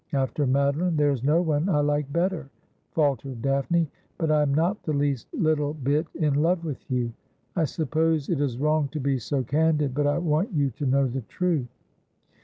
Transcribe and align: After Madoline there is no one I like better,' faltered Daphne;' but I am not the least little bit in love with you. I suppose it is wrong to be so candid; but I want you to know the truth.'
After 0.13 0.47
Madoline 0.47 0.97
there 0.97 1.11
is 1.11 1.23
no 1.23 1.41
one 1.43 1.69
I 1.69 1.79
like 1.81 2.11
better,' 2.11 2.49
faltered 2.89 3.43
Daphne;' 3.43 3.87
but 4.17 4.31
I 4.31 4.41
am 4.41 4.51
not 4.51 4.81
the 4.81 4.93
least 4.93 5.27
little 5.31 5.75
bit 5.75 6.07
in 6.15 6.33
love 6.33 6.65
with 6.65 6.89
you. 6.89 7.13
I 7.55 7.65
suppose 7.65 8.27
it 8.27 8.41
is 8.41 8.57
wrong 8.57 8.87
to 8.93 8.99
be 8.99 9.19
so 9.19 9.43
candid; 9.43 9.93
but 9.93 10.07
I 10.07 10.17
want 10.17 10.51
you 10.53 10.71
to 10.71 10.87
know 10.87 11.05
the 11.05 11.21
truth.' 11.21 11.67